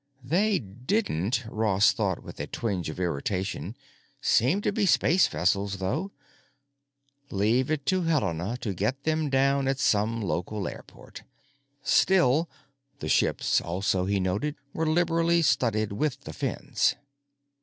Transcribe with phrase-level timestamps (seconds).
[0.23, 3.75] They didn't, Ross thought with a twinge of irritation,
[4.19, 6.11] seem to be space vessels, though;
[7.29, 11.21] leave it to Helena to get them down at some local airport!
[11.83, 16.95] Still—the ships also, he noticed, were liberally studded with the fins.